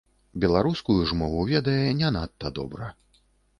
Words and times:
Беларускую 0.45 0.95
ж 1.11 1.17
мову 1.19 1.45
ведае 1.53 1.85
не 2.01 2.11
надта 2.19 2.55
добра. 2.59 2.91